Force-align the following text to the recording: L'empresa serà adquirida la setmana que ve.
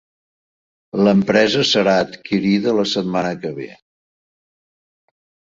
L'empresa 1.07 1.65
serà 1.71 1.93
adquirida 2.05 2.75
la 2.79 2.87
setmana 2.93 3.35
que 3.45 3.53
ve. 3.61 3.69